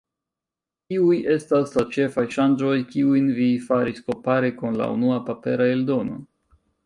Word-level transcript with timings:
Kiuj 0.91 1.17
estas 1.33 1.75
la 1.79 1.83
ĉefaj 1.97 2.23
ŝanĝoj, 2.37 2.73
kiujn 2.95 3.29
vi 3.41 3.51
faris 3.67 4.01
kompare 4.09 4.51
kun 4.61 4.81
la 4.83 4.91
unua 4.97 5.19
papera 5.31 5.69
eldono? 5.77 6.19